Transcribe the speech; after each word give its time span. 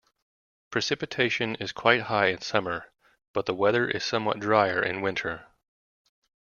Precipitation 0.71 1.53
is 1.59 1.71
quite 1.71 2.01
high 2.09 2.29
in 2.29 2.41
summer, 2.41 2.91
but 3.33 3.45
the 3.45 3.53
weather 3.53 3.87
is 3.87 4.03
somewhat 4.03 4.39
drier 4.39 4.81
in 4.81 5.01
winter. 5.01 5.45